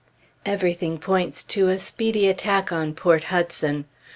[0.47, 3.85] Everything points to a speedy attack on Port Hudson.